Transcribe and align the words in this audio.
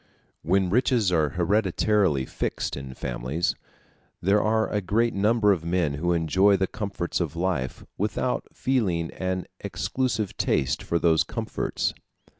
When 0.41 0.71
riches 0.71 1.11
are 1.11 1.29
hereditarily 1.37 2.25
fixed 2.25 2.75
in 2.75 2.95
families, 2.95 3.53
there 4.19 4.41
are 4.41 4.67
a 4.67 4.81
great 4.81 5.13
number 5.13 5.51
of 5.51 5.63
men 5.63 5.93
who 5.93 6.11
enjoy 6.13 6.57
the 6.57 6.65
comforts 6.65 7.19
of 7.19 7.35
life 7.35 7.85
without 7.99 8.47
feeling 8.51 9.11
an 9.11 9.45
exclusive 9.59 10.35
taste 10.37 10.81
for 10.81 10.97
those 10.97 11.23
comforts. 11.23 11.93